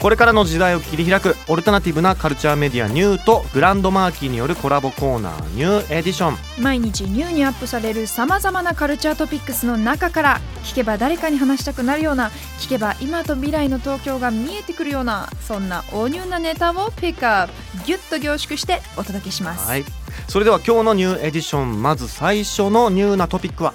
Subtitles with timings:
[0.00, 6.62] これからの時代を切り開くオルタナティブなカルチャーメディアニューとグランドマーキーによるコラボコーナーニューエディション。
[6.62, 19.84] 毎日ニューにアップされるさまざまなカルチャートピックスの中から聞けば誰かに話したくなるような聞けば今と未来の東京が見えてくるようなそんな大ニューなネタをピックアップギュッと凝縮してお届けします、はい。
[20.28, 23.72] それでは今日のニューエディションまず最初のニューなトピックは。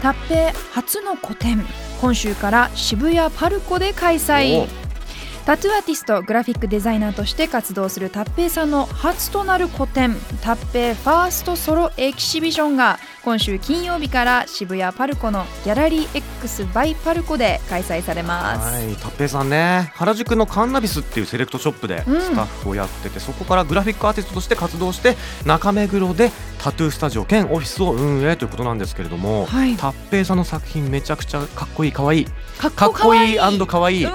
[0.00, 1.64] タッペイ初の個展
[2.02, 4.64] 今週から渋谷パルコで開催。
[4.64, 4.66] お。
[5.46, 19.92] タトゥーアーティストグラフィックデザイナーとして活動するタッペイさんの初となる個展タッペイ First Solo Exhibition が今週金曜日から渋谷パルコのギャラリー X バイパルコで開催されます、はい、タッペイさんね。
[19.94, 22.20] 原宿のカンナビスっていうセレクトショップでうん。
[22.20, 29.76] スタッフをやってて、そこからグラフィックアーティストとして活動して中目黒でタトゥースタジオ兼オフィスを運営ということなんですけれども、はい。
[29.76, 32.26] タッペイさんの作品めちゃくちゃかっこいいかわいい。
[32.58, 34.04] かかっこいいかわいい。
[34.04, 34.10] ね。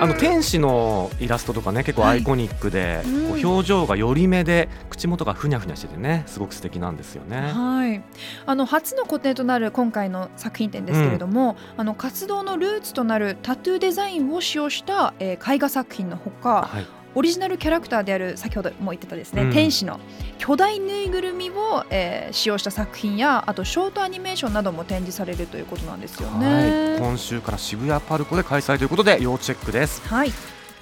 [0.00, 3.28] あの天使のイラストとかね結構アイコニックで、うん。
[3.28, 4.68] こう表情が寄り目で
[5.00, 7.52] 口元がふにゃふにゃしててねすごく素敵なんですよね。
[7.52, 8.02] はい、
[8.44, 19.98] あの初の個展となる今回の作品展ですけれども、あの活動のルーツとなるタトゥーデザインを使用した、えー絵画作品のほかはい、オリジナルキャラクターである先ほども言ってたですね、うん天使の
[20.38, 26.98] 巨大ぬいぐるみを、えー使用した作品やあとショートアニメーションなども展示されるということなんですよはいね。
[26.98, 30.06] 今週から渋谷パルコで開催ということで要チェックです。
[30.06, 30.32] はい、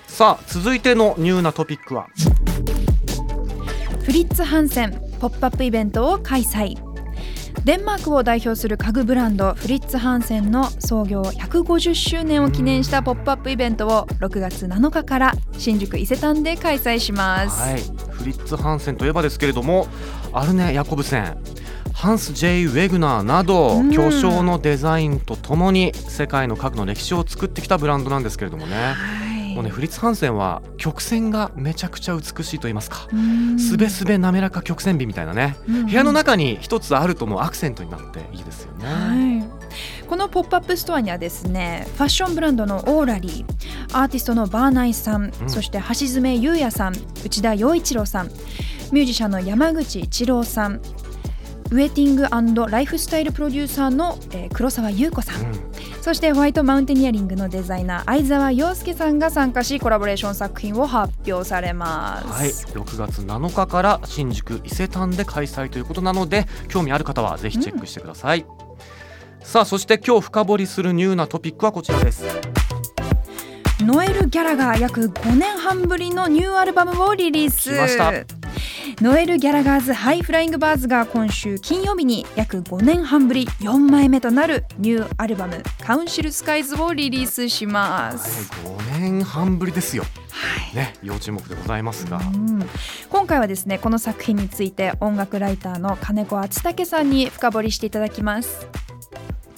[0.08, 2.08] さあ続いてのニューなトピックは？
[2.16, 2.27] フ
[4.18, 6.76] リッツ・ハンセンポップアップイベントを開催。
[7.64, 19.86] デンマークを代表する家具ブランドフリッツ・ハンセンの創業150周年を記念したポップアップイベントを6月7日から新宿伊勢丹で開催します、はい、フリッツ・ハンセンといえばですけれども
[20.32, 21.38] アルネ・ヤコブセン
[21.92, 23.90] ハンス・ジェイ・ウェグナーなどうん。
[23.92, 28.74] 巨匠のデザインとともに世界の家具の歴史を作ってきたブランドなんですけれどもね。
[28.74, 29.27] はい
[29.58, 33.08] もうねフリッツ・ハンセンは曲線がめちゃくちゃ美しいと言いますか。
[33.12, 33.58] うん。
[33.58, 35.56] すべすべ滑らか曲線美みたいなね。
[35.68, 35.86] うん。
[35.86, 38.86] 部屋の中に一つあるともうアクセントになっていいですよね。
[38.86, 39.42] は
[40.04, 43.44] い、このポップアップストアにはですねファッションブランドのオーラリー
[43.98, 45.50] アーティストのバーナイさん、うん。
[45.50, 48.28] そして橋爪優也さん内田洋一郎さん
[48.92, 50.74] ミュージシャンの山口一郎さん
[51.70, 55.68] ウェディングライフスタイルプロデューサーの、えー黒沢優子さん、うん
[56.08, 62.26] そしてホワイトマウンテニアリングのデザイナー相沢洋介さんが参加しコラボレーション作品を発表されます。
[62.26, 68.46] はい、6月7日から新宿伊勢丹で開催ということなので興味ある方はぜひチェックしてください、
[69.42, 72.24] さあそして今日深掘りするニューなトピックはこちらです。
[73.80, 77.74] ノエル・ギャラガーが約5年半ぶりのニューアルバムをリリース。
[77.74, 78.37] 来ました
[79.00, 88.50] Noel Gallagher's High Flying Birds が今週金曜日に約5年半ぶり4枚目となるニューアルバム「Council Skies」をリリースします。
[88.64, 92.68] 5年半ぶりですよはいね要注目でございますがうん
[93.08, 98.66] 今回はですねこの作品について音楽ライターの金子敦武さんに深掘りしていただきます。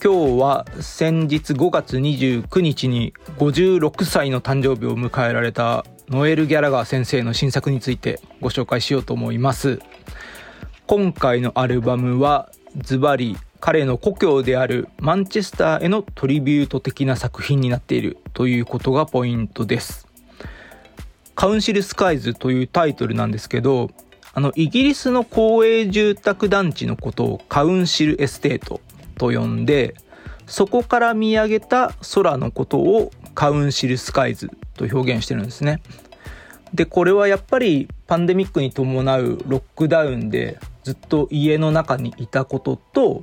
[0.03, 9.79] 今日は先日5月29日に56歳の誕生日を迎えられたノエル・ギャラガー先生の新作についてご紹介しようと思います。
[10.89, 20.09] 今回のアルバムはズバリ彼の故郷であるマンチェスターへのトリビュート的な作品になっているということがポイントです。
[21.37, 23.93] カウンシル・スカイズというタイトルなんですけど
[24.35, 28.81] あのイギリスの公営住宅団地のことをカウンシル・エステート
[29.17, 29.95] と呼んで
[30.49, 35.81] そこから見上げた空のことをカウンシル・スカイズと表現してるんですね。
[36.75, 43.23] でこれはやっぱりパンデミックに伴うロックダウンでずっと家の中にいたことと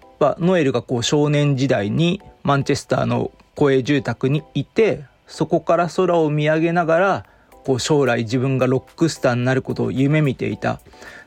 [0.00, 7.26] やっぱノエルがこう少年時代にマンチェスターの公営住宅にいてそこから空を見上げながら
[7.64, 10.80] こう将来自分がロックスターになることを夢見ていた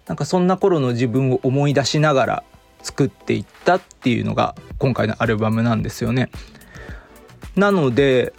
[0.08, 2.44] なんかそんな頃の自分を思い出しながら
[2.84, 6.30] 作っていったっていうのが今回のアルバムなんですよね。
[7.56, 8.34] なので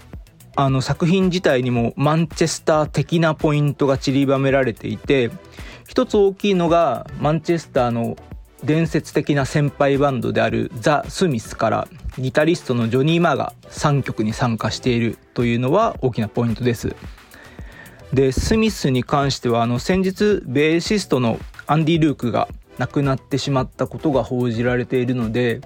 [0.56, 5.30] あの作品自体にもマンチェスター的なポイントが散りばめられていて
[5.88, 8.16] 一つ大きいのがマンチェスターの
[8.64, 16.94] 伝説的な先輩バンドであるザ・スミスからギタリストのジョニー・マーが3曲に参加しているというのは大きなポイントです。
[18.12, 22.48] でスミスに関してはあの先日ベーシストのアンディ・ルークが
[22.78, 25.60] 亡くなってしまったことが報じられているので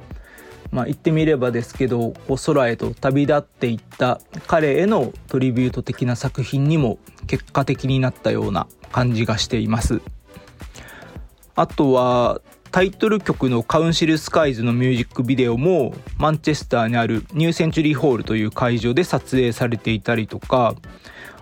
[0.74, 6.98] まあ言ってみればですけどこう空へと旅立っていった彼へのトリビュート的な作品にも
[7.28, 10.02] 結果的になったような感じがしています。
[11.54, 12.40] あとは
[12.72, 20.74] タイトル曲の「カウンシル・スカイズ」のミュージックビデオもマンチェスターにあるニューセンチュリーホールという会場で撮影されていたりとか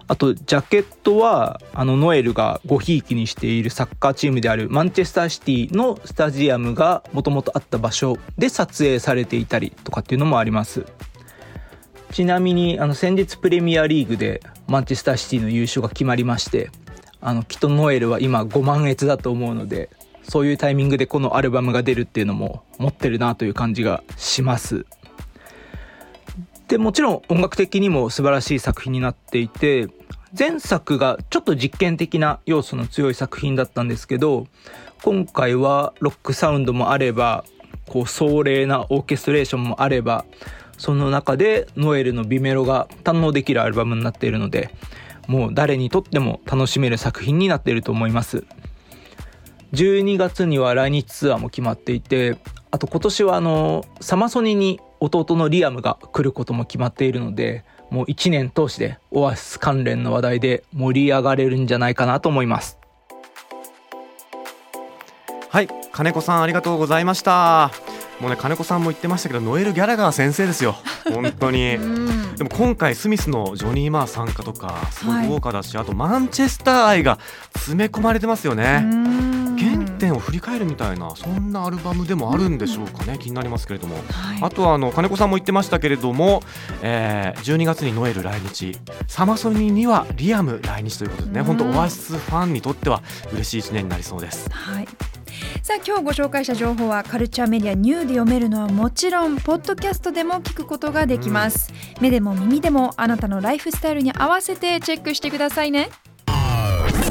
[0.09, 10.85] あとジャケットはあのノエルがごひいきにしているサッカーチームであるマンチェスターシティのスタジアムがもともとあった場所で撮影されていたりとかっていうのもあります。
[12.13, 16.71] ちなみにあの先日プレミアリーグでマンチェスターシティの優勝が決まりまして
[17.23, 19.89] あのきっとノエルは今5万円だと思うので
[20.23, 24.85] そういうタイミングでこのアルバムが出るっていうのも持ってるなという感じがします。
[26.73, 29.89] でもちろん音楽的にも素晴らしい作品になっていて
[30.37, 34.47] 前作がちょっと実験的な要素の強い作品だったんですけど
[35.03, 37.45] 今回はロックサウンドもあれば
[37.91, 40.25] こう壮麗なオーケストレーションもあれば
[40.79, 44.71] その中でノエルの美メロが堪能できるアルバムになっているので
[45.29, 48.47] もう誰にとっても楽しめる作品になっていると思います。
[49.75, 52.39] 12月には来日ツアーも決まっていて
[52.71, 62.79] あと今年はあのサマソニに弟のリアムが来ることも決まっているのでもう1年通してオアシス関連の話題で盛り上がれるんじゃないかなと思います。
[65.51, 67.71] はい金子さんありがとうございました。
[68.21, 70.77] もうね金子さんも言ってましたけどノエル・ギャラガー先生ですよ。
[71.13, 71.75] 本当に。
[71.75, 72.37] うん。
[72.37, 77.19] でも今回スミスのジョニー・マー参加とかすごい豪華だし、あとマンチェスター愛が
[77.55, 79.42] 詰め込まれてますよね、原
[80.03, 83.97] 点を振り返るみたいなそんなアルバムでもあるんでしょうかね、気になりますけれども、
[84.41, 86.43] あとはあの金子さんも言ってましたけれども、
[86.83, 88.77] えー、12月にノエル来日。
[89.07, 91.47] サマソニにはリアム来日ということでね、うん。
[91.47, 93.03] 本当オアシスファンにとっては
[93.33, 94.49] 嬉しい1年になりそうです。
[94.51, 94.89] はい。
[95.63, 105.91] さあ今日ご紹介した情報はカルチャーメディアニューで読めるのはもちろんポッドキャストでも聞くことができます、目でも耳でもあなたのライフスタイルに合わせてチェックしてくださいね